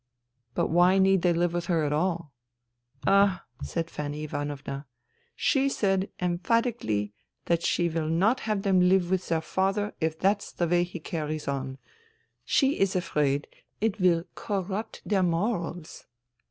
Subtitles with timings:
[0.55, 2.33] "But why need they live with her at all?"
[3.05, 4.87] "Ah," said Fanny Ivanovna.
[5.35, 7.11] "She said em phatically
[7.45, 10.99] that she will not have them live with their father if that's the way he
[10.99, 11.77] carries on.
[12.43, 13.45] She is afraid
[13.79, 16.07] it will corrupt their morals."